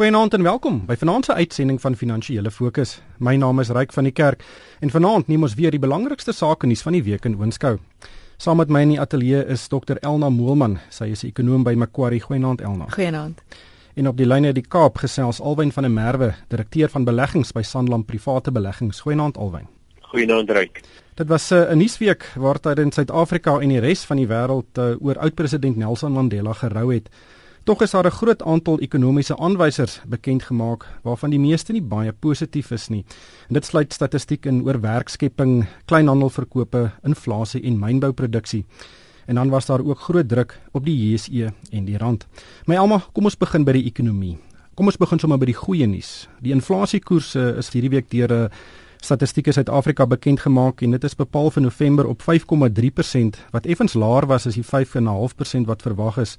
[0.00, 2.94] Goeienaand en welkom by vanaand se uitsending van Finansiële Fokus.
[3.18, 4.44] My naam is Ryk van die Kerk
[4.80, 7.74] en vanaand neem ons weer die belangrikste sake nuus van die week in oënskou.
[8.40, 10.78] Saam met my in die ateljee is Dr Elna Moelman.
[10.88, 12.20] Sy is 'n ekonoom by Macquarie.
[12.20, 12.86] Goeienaand Elna.
[12.88, 13.42] Goeienaand.
[13.94, 17.52] En op die lyn uit die Kaap gesels Alwyn van der Merwe, direkteur van beleggings
[17.52, 19.00] by Sanlam Private Beleggings.
[19.00, 19.68] Goeienaand Alwyn.
[20.00, 20.80] Goeienaand Ryk.
[21.14, 24.78] Dit was eh, 'n uh, nuusweek waar tydens Suid-Afrika en die res van die wêreld
[24.78, 27.10] uh, oor oud-president Nelson Mandela gerou het.
[27.64, 32.12] Tog is daar 'n groot aantal ekonomiese aanwysers bekend gemaak waarvan die meeste nie baie
[32.12, 33.04] positief is nie.
[33.48, 38.64] En dit sluit statistiek in oor werkskepping, kleinhandelverkope, inflasie en mynbouproduksie.
[39.26, 42.26] En dan was daar ook groot druk op die JSE en die rand.
[42.66, 44.38] My Alma, kom ons begin by die ekonomie.
[44.74, 46.28] Kom ons begin sommer by die goeie nuus.
[46.40, 48.50] Die inflasiekoerse is hierdie week deur 'n
[49.00, 54.26] Statistiek Suid-Afrika bekend gemaak en dit is bepaal vir November op 5,3% wat effens laer
[54.26, 56.36] was as die 5,5% wat verwag is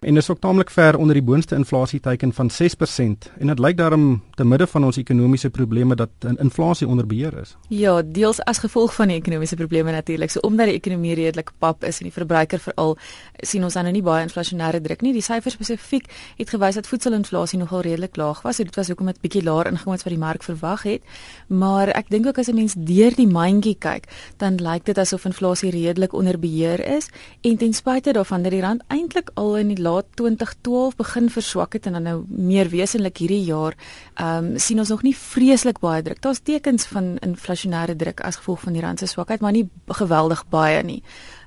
[0.00, 4.22] en is ook taamlik ver onder die boonste inflasieteiken van 6% en dit lyk daarom
[4.34, 7.56] te midde van ons ekonomiese probleme dat inflasie onder beheer is.
[7.68, 10.30] Ja, deels as gevolg van die ekonomiese probleme natuurlik.
[10.30, 12.96] So omdat die ekonomie redelik pap is en die verbruiker veral
[13.42, 15.12] sien ons dan nou nie baie inflasionêre druk nie.
[15.12, 16.08] Die syfers spesifiek
[16.38, 18.56] het gewys dat voedselinflasie nogal redelik laag was.
[18.56, 21.02] So dit was hoekom dit bietjie laer ingekom het wat die mark verwag het.
[21.48, 25.24] Maar ek dink ook as 'n mens deur die mandjie kyk, dan lyk dit asof
[25.24, 27.08] inflasie redelik onder beheer is
[27.40, 31.72] en ten spyte daarvan dat die rand eintlik al in die laat 2012 begin verswak
[31.72, 33.76] het en dan nou meer wesentlik hierdie jaar,
[34.14, 36.22] ehm um, sien ons nog nie vreeslik baie druk.
[36.22, 40.44] Daar's tekens van inflasionêre druk as gevolg van die rand se swakheid, maar nie geweldig
[40.48, 41.02] baie nie.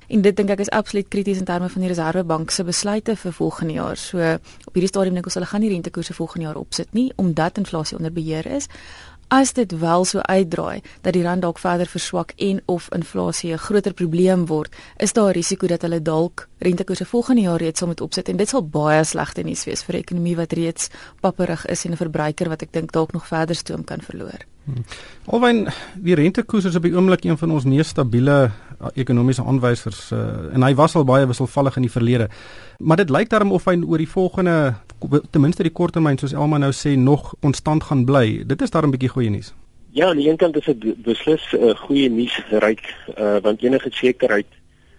[0.08, 3.32] En dit dink ek is absoluut krities in terme van die Reserwebank se besluite vir
[3.32, 3.96] volgende jaar.
[3.96, 4.20] So
[4.68, 7.96] op hierdie stadium dink ons hulle gaan nie rentekoerse volgende jaar opsit nie omdat inflasie
[7.96, 8.68] onder beheer is
[9.28, 13.58] as dit wel so uitdraai dat die rand dalk verder verswak en of inflasie 'n
[13.58, 17.88] groter probleem word, is daar 'n risiko dat hulle dalk rentekoerse volgende jaar reeds sal
[17.88, 20.88] moet opsit en dit sal baie slegte nuus wees vir 'n ekonomie wat reeds
[21.20, 24.38] papperig is en 'n verbruiker wat ek dink dalk nog verder stoom kan verloor.
[24.64, 24.84] Hmm.
[25.26, 28.50] Alwen die rentekoers is op die oomblik een van ons mees stabiele
[28.80, 30.18] uh, ekonomiese aanwysers uh,
[30.56, 32.28] en hy was al baie wisselvallig in die verlede.
[32.78, 34.74] Maar dit lyk daarom of hy oor die volgende
[35.30, 38.44] ten minste die korttermyn soos Elma nou sê nog konstant gaan bly.
[38.46, 39.54] Dit is daarom 'n bietjie goeie nuus.
[39.90, 43.62] Ja, aan die een kant is dit beslis 'n uh, goeie nuus ryk uh, want
[43.62, 44.46] enige sekerheid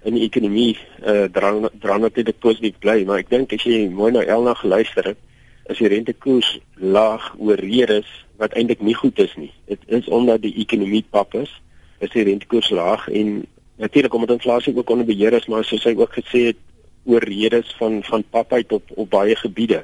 [0.04, 4.12] in die ekonomie uh, dra dra natuurlik positief bly, maar ek dink as jy mooi
[4.12, 5.18] na Elna geluister het,
[5.66, 8.08] is die rentekoers laag oor redes
[8.38, 9.52] wat eintlik nie goed is nie.
[9.66, 11.52] Dit is omdat die ekonomie pap is,
[12.00, 13.46] is die rentekoers laag en
[13.82, 16.62] natuurlik omdat inflasie ook onder beheer is, maar soos hy ook gesê het,
[17.06, 19.84] oor redes van van papheid op op baie gebiede.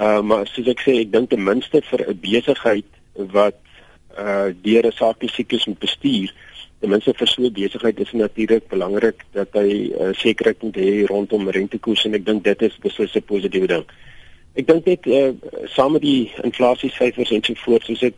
[0.00, 3.58] Uh maar soos ek sê, ek dink ten minste vir 'n besigheid wat
[4.18, 6.32] uh deur 'n sakesiklus moet bestuur,
[6.80, 11.06] ten minste vir so 'n besigheid is natuurlik belangrik dat hy uh, sekerheid moet hê
[11.06, 13.84] rondom rentekoers en ek dink dit is beslis 'n positiewe ding.
[14.54, 15.32] Ek dink net uh
[15.66, 18.16] saam met die inflasiesyfers en so voort, soos dit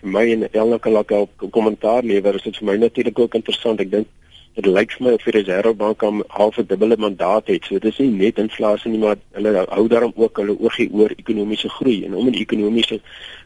[0.00, 3.34] vir my en Elna kan laat 'n kommentaar lewer, is dit vir my natuurlik ook
[3.34, 3.80] interessant.
[3.80, 4.08] Ek dink
[4.54, 7.64] dit lyk vir my of die Reservebank am half 'n dubbele mandaat het.
[7.64, 11.10] So dit is nie net inflasie nie, maar hulle hou daarom ook hulle oogie oor
[11.16, 13.00] ekonomiese groei en omdat die ekonomiese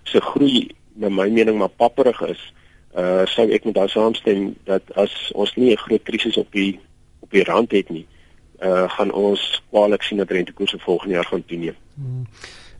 [0.04, 2.53] se groei na my mening maar papperig is,
[2.97, 6.81] uh sou ek met daai saamstem dat as ons nie 'n groot krisis op die
[7.20, 8.06] op die rand het nie,
[8.62, 11.76] uh gaan ons kwaliek sien dat rentekoerse volgende jaar gaan toeneem.
[11.94, 12.26] Hmm.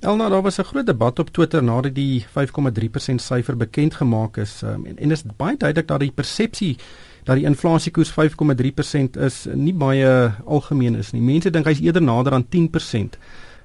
[0.01, 4.63] Elna, daar was 'n groot debat op Twitter nadat die 5,3% syfer bekend gemaak is
[4.63, 6.77] um, en en is baie duidelik dat die persepsie
[7.25, 11.23] dat die inflasiekoers 5,3% is nie baie algemeen is nie.
[11.25, 13.19] Mense dink hy's eerder nader aan 10%.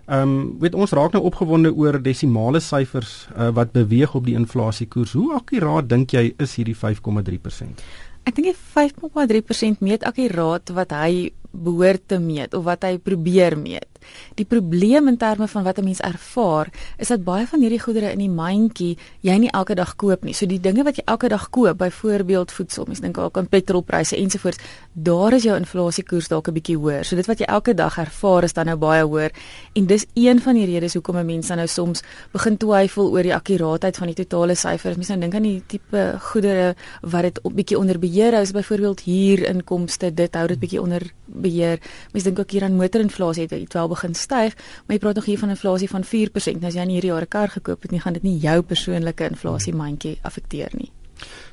[0.10, 4.34] Ehm um, weet ons raak nou opgewonde oor desimale syfers uh, wat beweeg op die
[4.34, 5.14] inflasiekoers.
[5.14, 7.84] Hoe akkuraat dink jy is hierdie 5,3%?
[8.26, 13.58] Ek dink die 5,3% meet akkuraat wat hy behoort te meet of wat hy probeer
[13.58, 13.99] meet.
[14.36, 16.68] Die probleem in terme van wat 'n mens ervaar,
[16.98, 20.34] is dat baie van hierdie goedere in die mandjie jy nie elke dag koop nie.
[20.34, 24.16] So die dinge wat jy elke dag koop, byvoorbeeld voedsel, mens dink ook aan petrolpryse
[24.16, 24.58] ensovoorts,
[24.94, 27.06] daar is jou inflasiekoers dalk 'n bietjie hoër.
[27.06, 29.32] So dit wat jy elke dag ervaar is dan nou baie hoër
[29.74, 33.24] en dis een van die redes hoekom 'n mens dan nou soms begin twyfel oor
[33.24, 34.96] die akkuraatheid van die totale syfers.
[34.96, 38.52] Mens nou dink aan die tipe goedere wat dit 'n bietjie onder beheer hou, is
[38.52, 41.80] byvoorbeeld huurinkomste, dit hou dit bietjie onder beheer.
[42.12, 44.56] Mens dink ook hier aan motorinflasie het dit wel begin styg,
[44.86, 46.62] maar jy praat nog hier van inflasie van 4%.
[46.62, 48.62] Nou as jy in hierdie jaar 'n kar gekoop het, nie gaan dit nie jou
[48.62, 50.92] persoonlike inflasie mandjie affekteer nie.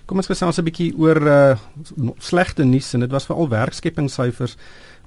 [0.07, 1.57] Kom ons gesels 'n bietjie oor uh
[2.19, 4.57] slegte nuus en dit was veral werkskepingssyfers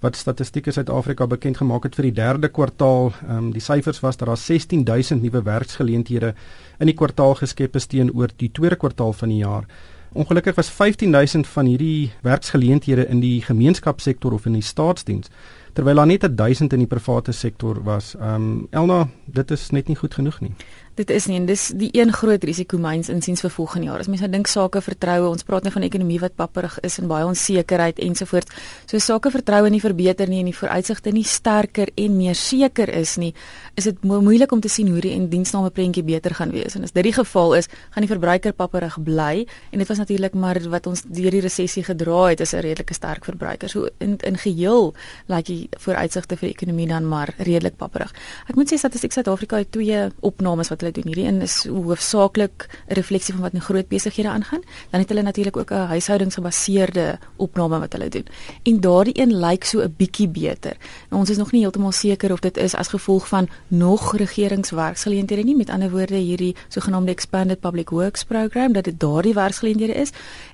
[0.02, 3.12] wat Statistiek Suid-Afrika bekend gemaak het vir die derde kwartaal.
[3.28, 6.34] Ehm um, die syfers was dat daar 16000 nuwe werksgeleenthede
[6.80, 9.66] in die kwartaal geskep is teenoor die tweede kwartaal van die jaar.
[10.14, 15.30] Ongelukkig was 15000 van hierdie werksgeleenthede in die gemeenskapssektor of in die staatsdiens.
[15.74, 18.16] Terwyl daar net 1000 in die private sektor was.
[18.16, 20.54] Ehm um, Elna, dit is net nie goed genoeg nie.
[21.00, 24.02] Dit is nie en dis die een groot risiko myns insiens vir volgende jaar.
[24.04, 27.00] As mense nou dink sake vertroue, ons praat nou van 'n ekonomie wat papperig is
[27.00, 28.52] en baie onsekerheid ensovoorts.
[28.86, 33.16] So sake vertroue nie verbeter nie en die vooruitsigte nie sterker en meer seker is
[33.18, 33.34] nie,
[33.76, 36.76] is dit mo moeilik om te sien hoe die en diensname prentjie beter gaan wees.
[36.76, 40.34] En as dit die geval is, gaan die verbruiker papperig bly en dit was natuurlik
[40.34, 43.70] maar wat ons deur die resessie gedra het, is 'n redelike sterk verbruiker.
[43.70, 44.94] So in in geheel
[45.28, 48.14] lyk like die vooruitsigte vir die ekonomie dan maar redelik papperig.
[48.50, 51.04] Ek moet sê statistiek Suid-Afrika het twee opnames wat hulle doen.
[51.06, 54.62] Hierdie een is hoofsaaklik 'n refleksie van wat in groot besighede aangaan.
[54.90, 58.26] Dan het hulle natuurlik ook 'n huishoudingsgebaseerde opname wat hulle doen.
[58.64, 60.78] En daardie een lyk so 'n bietjie beter.
[61.10, 65.44] Nou, ons is nog nie heeltemal seker of dit is as gevolg van nog regeringswerksgeleenthede
[65.44, 70.12] nie, met ander woorde hierdie sogenaamde expanded public works program dat dit daardie werksgeleenthede is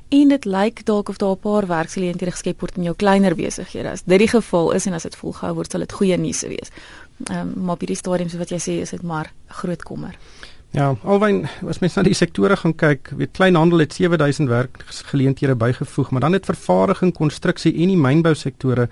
[0.10, 3.90] en dit lyk dalk of daar 'n paar werksgeleenthede geskep word in jou kleiner besighede.
[3.90, 6.70] As dit die geval is en as dit volgehou word, sal dit goeie nuus wees.
[7.24, 10.18] Ehm um, maar op hierdie stadium so wat jy sê is dit maar groot kommer.
[10.76, 16.10] Ja, alwen as mens na die sektore gaan kyk, weet kleinhandel het 7000 werkgeleenthede bygevoeg,
[16.12, 18.90] maar dan het vervaardiging, konstruksie en die mynbou sektore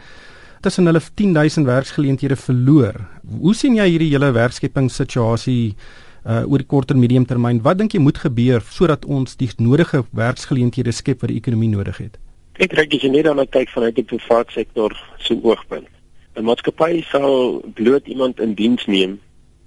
[0.64, 3.02] tussen hulle 10000 werksgeleenthede verloor.
[3.40, 5.75] Hoe sien jy hierdie hele werkskepingssituasie
[6.24, 7.60] uh oor die kort en medium termyn?
[7.66, 12.00] Wat dink jy moet gebeur sodat ons die nodige werksgeleenthede skep wat die ekonomie nodig
[12.00, 12.16] het?
[12.64, 15.92] Ek dink jy net aan kyk vanuit die private sektor se oogpunt.
[16.35, 19.19] 'n Maatskappy sal bloot iemand in diens neem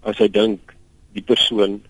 [0.02, 0.74] as hy dink
[1.14, 1.82] die persoon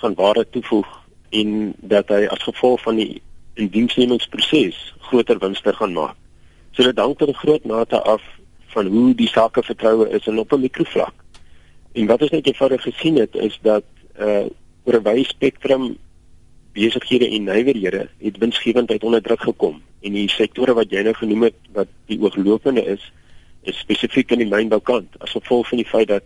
[0.00, 0.88] van waarde toevoeg
[1.30, 3.22] en dat hy as gevolg van die
[3.60, 6.16] indiensnemingsproses groter winste gaan maak.
[6.72, 8.22] So dit hang tot 'n groot mate af
[8.72, 11.14] van hoe die sake vertroue is en op 'n mikrovlak.
[11.92, 13.84] En wat ons net eenvoudig gesien het is dat
[14.18, 14.46] uh
[14.84, 15.96] oor 'n wye spektrum
[16.72, 21.42] besighede en nywerhede het winsgewendheid onder druk gekom en die sektore wat jy nou genoem
[21.42, 23.12] het wat die ooglopende is
[23.62, 26.24] is spesifiek in die mynboukant as gevolg van die feit dat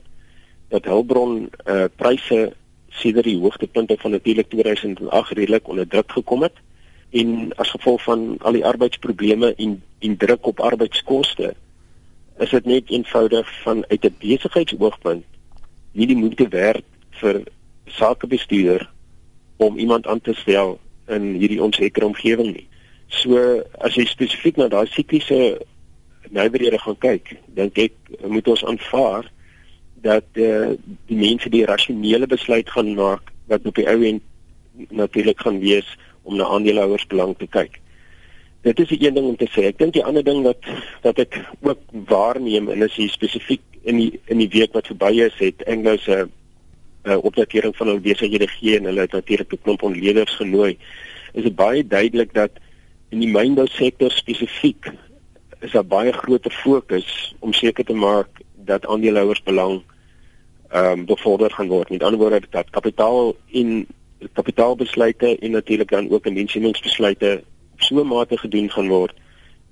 [0.69, 2.53] dat hulpbron uh pryse
[3.01, 6.57] sedert die hoogtepunte van natuurlik 2008 redelik onder druk gekom het
[7.11, 11.55] en as gevolg van al die arbeidsprobleme en en druk op arbeidskoste
[12.39, 15.25] is dit net eenvoudig van uit 'n besigheidsoogpunt
[15.93, 16.85] nie die moeite werd
[17.21, 17.43] vir
[17.87, 18.89] sakebestuurder
[19.57, 22.67] om iemand aan te stel in hierdie onsekere omgewing nie.
[23.09, 25.39] So as jy spesifiek na daai sikliese
[26.31, 27.95] nywerhede gaan kyk, dink ek
[28.27, 29.31] moet ons aanvaar
[30.07, 30.75] dat uh,
[31.11, 34.23] die mense die rasionele besluit gaan maak wat op die ou end
[34.91, 35.89] natuurlik gaan wees
[36.23, 37.81] om na aandeelhouers belang te kyk.
[38.67, 39.67] Dit is 'n een ding om te sê.
[39.71, 40.63] Ek dink die ander ding wat
[41.03, 45.13] dat ek ook waarneem en is hier spesifiek in die in die week wat verby
[45.23, 46.27] is het Anglo se
[47.07, 50.79] uh, opdatering van hul besighede gee en hulle het natuurlik 'n klomp onleerders genooi.
[51.33, 52.51] Is baie duidelik dat
[53.11, 54.91] in die mynbou sektor spesifiek
[55.61, 59.83] is daar baie groter fokus om seker te maak dat aandeelhouers belang
[60.69, 61.91] ehm um, bevorder gaan word.
[61.91, 63.87] Met ander woorde dat kapitaal en
[64.33, 67.43] kapitaalbesluite en natuurlik dan ook indiensnemingsbesluite
[67.73, 69.15] op so 'n mate gedoen gaan word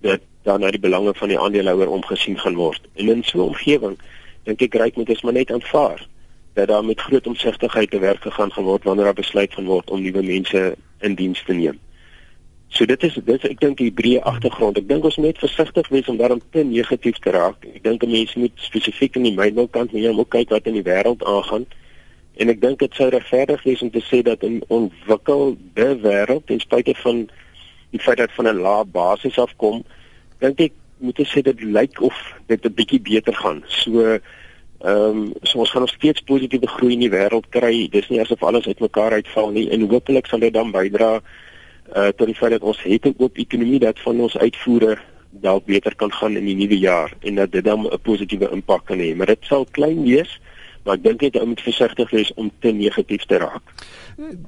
[0.01, 2.81] dat dan na die belange van die aandeelhouer omgesien gaan word.
[2.95, 3.99] En in so 'n omgewing
[4.43, 6.07] dink ek ryk moet ons maar net aanvaar
[6.53, 9.91] dat daar met groot omsigtigheid te werk gegaan gaan word wanneer daar besluit gaan word
[9.91, 11.79] om nuwe mense in diens te neem.
[12.75, 14.79] So dit is dit is ek dink die breë agtergrond.
[14.81, 17.63] Ek dink ons moet versigtig wees om daarom te negatief te raak.
[17.71, 20.75] Ek dink 'n mens moet spesifiek in die mynboukant moet jy moet kyk wat in
[20.75, 21.67] die wêreld aangaan.
[22.35, 26.59] En ek dink dit sou regverdig wees om te sê dat in ontwikkelde wêreld ten
[26.61, 27.29] spyte van
[27.91, 29.85] die feit dat van 'n lae basis afkom,
[30.41, 32.17] dink ek moet ek sê dit lyk of
[32.47, 33.63] dit 'n bietjie beter gaan.
[33.69, 34.19] So ehm
[34.83, 37.89] um, so ons gaan nog steeds positiewe groei in die wêreld kry.
[37.89, 41.23] Dis nie asof alles uitmekaar uitval nie en hopelik sal dit dan bydra
[41.93, 44.99] uh tot die feit dat ons het 'n oop ekonomie dat van ons uitvoere
[45.41, 48.85] dalk beter kan gaan in die nuwe jaar en dat dit dan 'n positiewe impak
[48.87, 49.15] kan hê.
[49.17, 50.41] Maar dit sal klein wees,
[50.85, 53.63] maar ek dink net ou moet versigtig wees om te negatief te raak.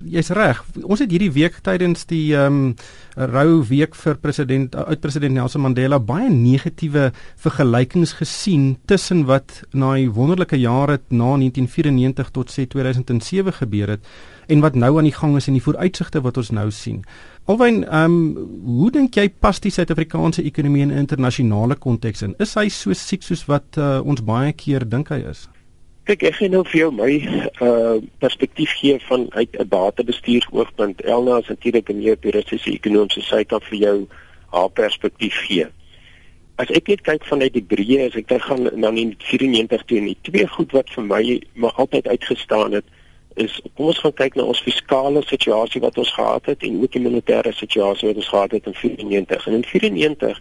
[0.05, 0.64] Jy's reg.
[0.85, 2.75] Ons het hierdie week tydens die ehm um,
[3.16, 10.11] rou week vir president oud-president Nelson Mandela baie negatiewe vergelykings gesien tussen wat na die
[10.11, 14.05] wonderlike jare na 1994 tot sê 2007 gebeur het
[14.46, 17.04] en wat nou aan die gang is en die vooruitsigte wat ons nou sien.
[17.46, 22.34] Alwyn, ehm um, hoe dink jy pas die Suid-Afrikaanse ekonomie in 'n internasionale konteks in?
[22.38, 25.48] Is hy so siek soos wat uh, ons baie keer dink hy is?
[26.06, 27.12] Kyk, ek gaan nou vir jou my
[27.62, 31.00] uh perspektief gee van uit 'n batebestuursoogpunt.
[31.02, 34.06] Elna is natuurlik 'n meer puristiese ekonomiese syte vir jou
[34.50, 35.66] haar perspektief gee.
[36.56, 40.04] As ek net kyk vanuit die breë, as ek dan gaan na 94 toe en
[40.04, 42.84] die twee goed wat vir my maar altyd uitgestaan het,
[43.37, 46.93] is kom ons gaan kyk na ons fiskale situasie wat ons gehad het en ook
[46.93, 49.47] die militêre situasie wat ons gehad het in 94.
[49.47, 50.40] En in 94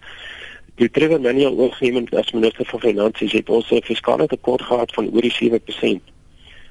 [0.80, 5.10] die Trevor Manuel oorgeneem as minister van finansies het ons 'n fiskale tekort gehad van
[5.12, 6.00] oor die 7%.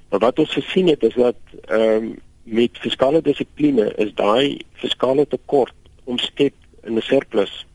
[0.09, 5.27] Maar wat ons gesien het is dat ehm um, met fiskale dissipline is daai fiskale
[5.27, 6.53] tekort omskep
[6.83, 7.65] in 'n surplus.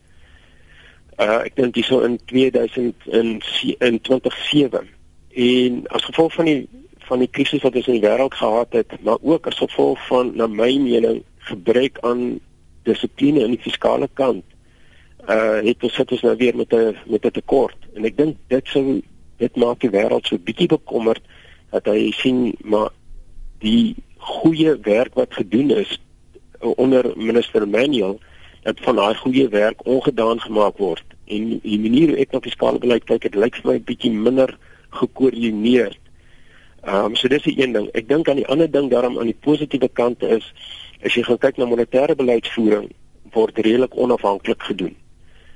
[1.18, 4.88] Uh ek dink dis so in 2007
[5.30, 6.68] en as gevolg van die
[7.10, 10.32] van die krisis wat ons in die wêreld gehad het, maar ook as gevolg van
[10.38, 12.38] na my mening gebrek aan
[12.86, 14.44] dissipline in die fiskale kant
[15.28, 18.36] uh het ons sit ons nou weer met 'n met 'n tekort en ek dink
[18.48, 19.02] dit sou
[19.36, 21.22] dit maak die wêreld so bietjie bekommerd
[21.70, 22.90] dat hy sien maar
[23.58, 26.00] die goeie werk wat gedoen is
[26.60, 28.20] onder minister Manuel
[28.62, 32.78] dat van daai goeie werk ongedaan gemaak word en die manier hoe ek na fiskale
[32.78, 34.56] beleid kyk dit lyk vir my bietjie minder
[34.90, 35.94] gekoördineer.
[36.82, 37.88] Ehm um, so dis die een ding.
[37.92, 40.46] Ek dink aan die ander ding daarom aan die positiewe kante is
[41.04, 42.88] as jy gaan kyk na monetêre beleidsvoering
[43.34, 44.96] word redelik onafhanklik gedoen.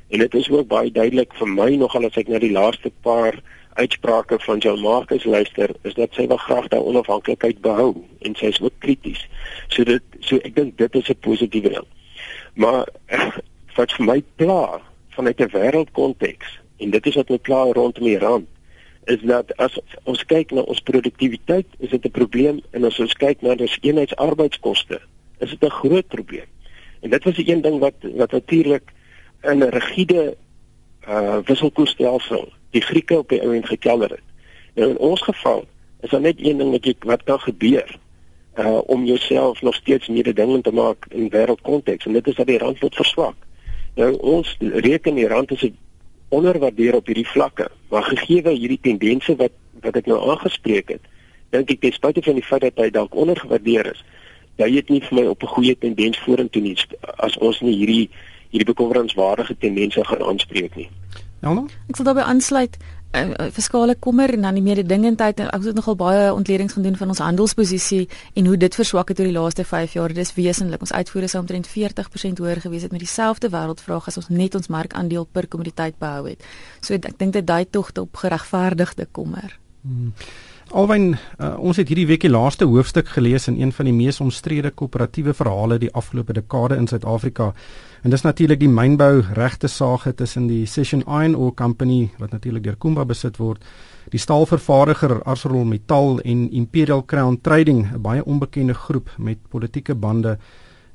[0.09, 3.41] En dit is ook baie duidelik vir my nogal as ek na die laaste paar
[3.75, 8.53] uitsprake van John Marcus luister, is dat sy wel graag daai onafhanklikheid behou en sy
[8.53, 9.25] is ook krities.
[9.69, 11.89] So dit so ek dink dit is 'n positiewe ding.
[12.55, 12.87] Maar
[13.77, 14.81] wat vir my pla
[15.17, 18.47] vanuit 'n wêreldkonteks en dit is wat my pla rondom Iran
[19.05, 23.13] is dat as ons kyk na ons produktiwiteit, is dit 'n probleem en as ons
[23.13, 25.01] kyk na ons eenheidsarbeidskoste,
[25.39, 26.49] is dit 'n groot probleem.
[27.01, 28.93] En dit was die een ding wat wat natuurlik
[29.43, 30.37] in 'n rigiede
[31.09, 34.27] uh wisselkoersstelsel die Grieke op die oomblik gekelder het.
[34.75, 35.65] Nou in ons geval
[36.01, 37.99] is daar net een ding wat jy wat kan gebeur
[38.59, 42.59] uh om jouself nog steeds mededingend te maak in wêreldkonteks en dit is dat die
[42.59, 43.37] rand word verswak.
[43.95, 45.71] Nou ons reken die rand is
[46.29, 49.53] onderwaardeer op hierdie vlakke, maar gegee hierdie tendense wat
[49.85, 51.03] wat ek nou aangespreek het,
[51.53, 54.05] dink ek ten spyte van die feit dat hy dalk ondergewaardeer is,
[54.57, 56.77] jy het nie vir my op 'n goeie tendens vorentoe nie
[57.19, 58.11] as ons nie hierdie
[58.51, 60.89] hierdie bekommerenswaardige tendense gaan aanspreek nie.
[61.43, 61.67] Elna?
[61.89, 62.77] Ek sal daarbey aansluit
[63.15, 67.09] uh, fiskale kommer en dan die mededingendheid en ek het nogal baie ontledings gedoen van
[67.15, 70.15] ons handelsposisie en hoe dit verswak het oor die laaste 5 jaar.
[70.15, 70.81] Dit is wesentlik.
[70.81, 74.69] Ons uitvoere sou omtrent 40% hoër gewees het met dieselfde wêreldvraag as ons net ons
[74.69, 76.43] markandeel per kommoditeit behou het.
[76.81, 79.59] So ek dink dit dui tog op geregverdigde kommer.
[79.83, 80.13] Hmm.
[80.75, 84.17] Alwyn, uh, ons het hierdie week die laaste hoofstuk gelees in een van die mees
[84.19, 87.53] omstrede koöperatiewe verhale die afgelope dekade in Suid-Afrika.
[88.03, 92.67] En dis natuurlik die mynbou regte saak tussen die Session Iron Ore Company wat natuurlik
[92.67, 93.63] deur Kumba besit word,
[94.11, 100.39] die staalvervaardiger ArcelorMittal en Imperial Crown Trading, 'n baie onbekende groep met politieke bande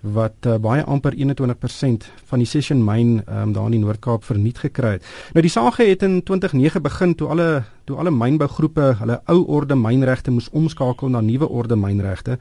[0.02, 4.62] wat uh, baie amper 21% van die Session myn um, daar in die Noord-Kaap verniet
[4.64, 5.06] gekry het.
[5.36, 7.50] Nou die saak het in 2009 begin toe alle
[7.90, 12.38] toe alle mynbougroepe hulle ou orde mynregte moes omskakel na nuwe orde mynregte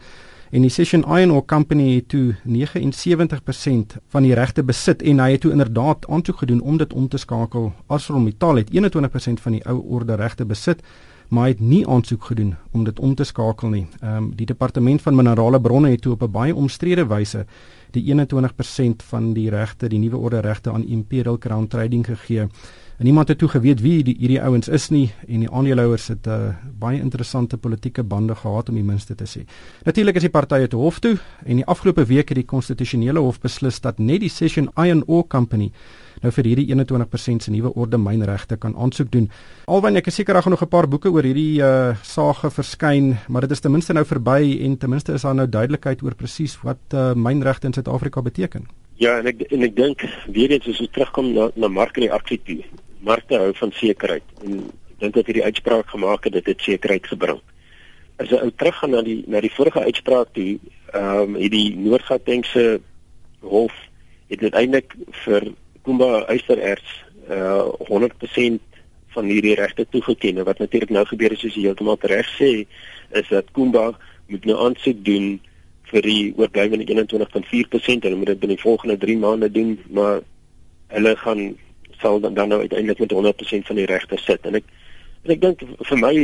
[0.50, 5.32] en die Session Iron Ore Company het toe 79% van die regte besit en hy
[5.34, 7.72] het toe inderdaad aansoek gedoen om dit om te skakel.
[7.86, 10.82] ArcelorMittal het 21% van die ou orde regte besit
[11.28, 13.86] maar hy het nie aansoek gedoen om dit om te skakel nie.
[14.00, 17.46] Ehm um, die departement van minerale bronne het toe op 'n baie omstrede wyse
[17.90, 22.48] die 21% van die regte, die nuwe orde regte aan Imperial Crown Trading gegee.
[22.98, 26.26] En niemand het toe geweet wie die, hierdie ouens is nie en die aandeelhouers het
[26.26, 29.44] 'n uh, baie interessante politieke bande gehad om die minste te sê.
[29.84, 33.38] Natuurlik is die partye te hof toe en die afgelope week het die konstitusionele hof
[33.40, 35.70] beslis dat net die Session Iron Ore Company
[36.22, 39.30] nou vir hierdie 21% se nuwe orde mynregte kan aansoek doen.
[39.66, 43.16] Alwen ek is seker daar gaan nog 'n paar boeke oor hierdie uh sage verskyn,
[43.28, 46.14] maar dit is ten minste nou verby en ten minste is daar nou duidelikheid oor
[46.14, 48.66] presies wat uh mynregte in Suid-Afrika beteken.
[48.96, 52.64] Ja, en ek en ek dink weer eens as ons terugkom na na markreaksie toe.
[53.00, 54.58] Markte hou van sekerheid en
[54.90, 57.40] ek dink dat hierdie uitspraak gemaak het dit het sekerheid gebring.
[58.18, 60.58] As jy teruggaan na die na die vorige uitspraak toe,
[60.92, 62.80] ehm um, het die Noord-Gautengse
[63.40, 63.74] hof
[64.28, 65.52] het uiteindelik vir
[65.82, 68.60] Kumba Eystererts uh 100%
[69.14, 70.44] van hierdie regte toegeken.
[70.44, 72.66] Wat natuurlik nou gebeur is soos jy heeltemal reg sê,
[73.10, 73.92] is dat Kumba
[74.28, 75.38] moet nou aansoek doen
[75.88, 80.20] vir die oorblywende 21.4% en hulle moet dit binne die volgende 3 maande doen, maar
[80.92, 81.42] hulle gaan
[82.00, 84.46] sal dan, dan nou uiteindelik met 100% van die regte sit.
[84.46, 84.64] En ek
[85.24, 86.14] en ek dink vir my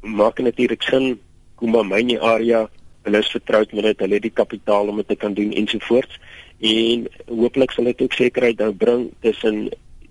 [0.00, 1.18] maak dit natuurlik sin
[1.56, 2.64] Kumba myne area
[3.06, 6.18] hulle is vertroud met dit, hulle het die kapitaal om dit te kan doen ensovoorts
[6.62, 9.68] en hooplik sal dit ook sekerheid nou bring tussen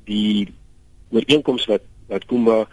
[0.08, 0.48] die
[1.12, 2.66] ooreenkoms wat wat Kumba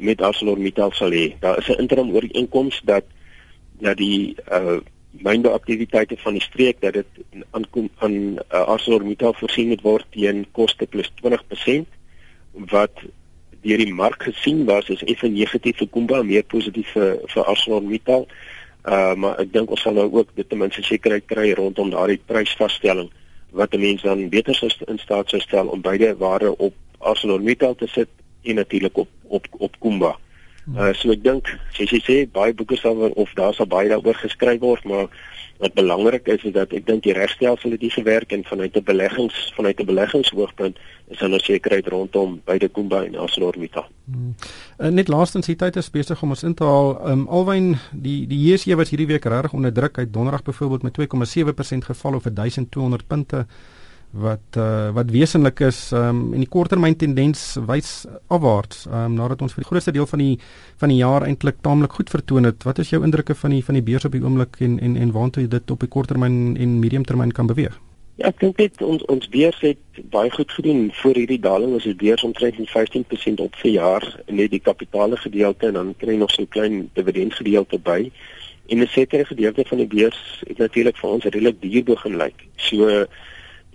[0.00, 1.32] met ArcelorMittal sal hê.
[1.40, 3.04] Daar is 'n interim ooreenkoms dat
[3.80, 4.80] dat die uh
[5.22, 7.06] mynbou aktiwiteite van die streek dat dit
[7.50, 7.66] aan
[7.98, 11.86] aan uh, ArcelorMittal voorsien moet word teen koste plus 20%
[12.72, 13.04] wat
[13.66, 18.26] deur die mark gesien was is effe negatief vir Kumba, meer positief vir vir ArcelorMittal.
[18.86, 22.20] Uh maar ek dink ons sal nou ook dit ten minste sekerheid kry rondom daardie
[22.30, 23.10] prysvasstelling
[23.50, 27.74] wat 'n mens dan beter sou in staat sou stel om beide ware op ArcelorMittal
[27.74, 28.08] te sit
[28.42, 30.16] en natuurlik op op op Kumba.
[30.74, 31.46] Uh, so ek dink,
[31.76, 35.06] soos jy sê, baie boeke sal of daar sal baie daaroor geskryf word, maar
[35.58, 38.84] wat belangrik is is dat ek dink die regstelsel het hier gewerk en vanuit 'n
[38.84, 40.76] beleggings vanuit 'n beleggingshoogpunt
[41.08, 43.86] is hulle sekerheid rondom beide Kumba en ArcelorMittal.
[44.04, 44.34] Hmm.
[44.78, 47.08] Uh, net laastens hier tyd is besig om ons in te haal.
[47.08, 49.96] Um, Alwyn die die JSE was hierdie week regtig onder druk.
[49.96, 53.46] Hy het donderdag byvoorbeeld met 2,7% geval of 1200 punte
[54.20, 59.54] wat uh, wat wesenlik is um, en die korttermyn tendens wys afwaarts um, nadat ons
[59.54, 60.38] vir die grootste deel van die
[60.80, 62.64] van die jaar eintlik taamlik goed vertoon het.
[62.64, 65.12] Wat is jou indrukke van die van die beurs op die oomblik en en en
[65.12, 67.76] waartoe dit op die korttermyn en mediumtermyn kan beweeg?
[68.16, 71.74] Ja, ek dink dit ons ons beurs het baie goed gedoen voor hierdie daling.
[71.76, 76.14] Ons het beurs omtrent 15% op vir jaar net die kapitale gedeelte en dan kry
[76.14, 78.10] jy nog so 'n klein dividendgedeelte by.
[78.72, 82.46] En 'n sekere gedeelte van die beurs het natuurlik vir ons redelik duur begin lyk.
[82.56, 83.06] So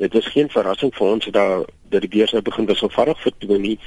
[0.01, 3.77] dit is geen verrassing vir ons dat dat die beurs nou begin wisselvallig vertoon nie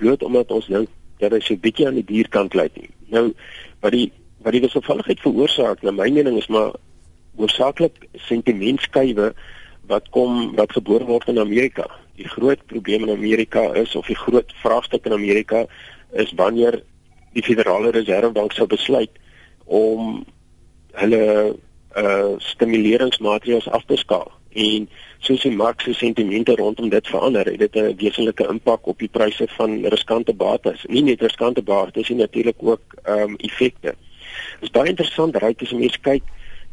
[0.00, 0.90] bloot omdat ons dink
[1.22, 2.90] dat dit so bietjie aan die dierkant lê nie.
[3.14, 3.30] Nou
[3.80, 4.10] wat die
[4.44, 6.74] wat die wisselvalligheid veroorsaak na my mening is maar
[7.40, 9.30] hoofsaaklik sentimentskuive
[9.88, 11.86] wat kom wat gebore word in Amerika.
[12.20, 15.64] Die groot probleem in Amerika is of die groot vraagstuk in Amerika
[16.12, 16.82] is wanneer
[17.32, 19.16] die Federale Reservebank sou besluit
[19.64, 20.20] om
[21.00, 21.24] hulle
[21.96, 27.58] uh stimuleringsmaatreëls af te skaal en soos die mark se sentimente rondom dit verander, het
[27.58, 30.84] dit 'n wesenlike impak op die pryse van riskante bates.
[30.88, 33.94] Nie net riskante bates nie, natuurlik ook ehm um, effekte.
[34.60, 36.22] Dit is baie interessant, ryk as mens kyk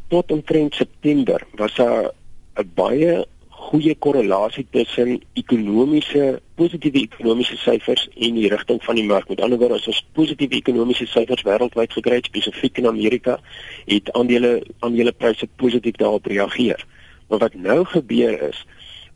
[0.08, 2.10] tot omtrent September was daar
[2.56, 3.26] 'n baie
[3.60, 9.28] goeie korrelasie tussen ekonomiese positiewe ekonomiese syfers en die rigting van die mark.
[9.28, 13.38] Met ander woorde, as ons positiewe ekonomiese syfers wêreldwyd gekry het, spesifiek in Amerika,
[13.86, 16.86] het aandele aandelepryse positief daarop reageer.
[17.30, 18.64] Maar wat nou gebeur is,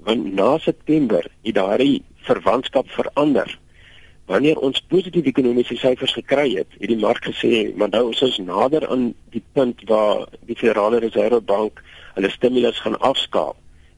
[0.06, 3.50] want na September het daardie verwantskap verander.
[4.30, 8.38] Wanneer ons positiewe ekonomiese syfers gekry het, het die mark gesê, maar nou is ons
[8.47, 11.83] nader aan die punt waar die Federale Reservebank
[12.14, 13.52] hulle stimulus gaan afskaal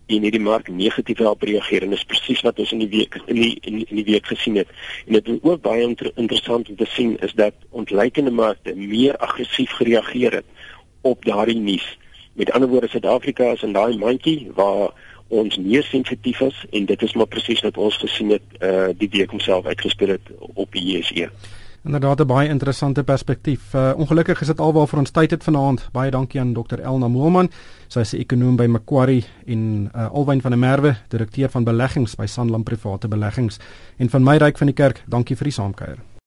[0.07, 3.39] en hierdie mark negatief help reageer en dis presies wat ons in die week in
[3.41, 4.71] die in, in die week gesien het.
[5.07, 9.19] En dit is ook baie inter, interessant om te sien is dat ontlikeende markte meer
[9.19, 10.67] aggressief gereageer het
[11.03, 11.87] op daardie nuus.
[12.37, 14.91] Met ander woorde Suid-Afrika is in daai mandjie waar
[15.29, 19.09] ons meer sensitief is en dit is maar presies wat ons gesien het uh die
[19.11, 21.31] week homself uitgespeel het op die JSE.
[21.87, 23.75] Inderdaad 'n baie interessante perspektief.
[23.75, 25.89] Uh, ongelukkig is dit alwaar vir ons tyd het vanaand.
[25.93, 26.81] Baie dankie aan Dr.
[26.81, 27.51] Elna Moelman.
[27.89, 32.15] Sy is 'n ekonom by Macquarie en uh, Alwyn van der Merwe, direkteur van beleggings
[32.15, 33.59] by Sanlam Private Beleggings.
[33.97, 35.99] En van my ryk van die kerk, dankie vir die saamkuier.